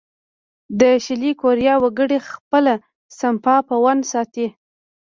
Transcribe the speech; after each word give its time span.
د 0.79 0.81
شلي 1.05 1.31
کوریا 1.41 1.75
وګړي 1.79 2.19
خپله 2.29 2.73
سپما 3.17 3.55
په 3.69 3.75
وون 3.83 3.99
ساتي. 4.11 4.47